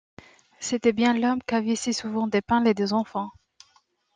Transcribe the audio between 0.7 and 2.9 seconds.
bien l’homme qu’avaient si souvent dépeint les